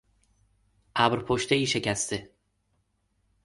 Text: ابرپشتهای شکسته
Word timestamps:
ابرپشتهای 0.95 1.65
شکسته 1.67 2.29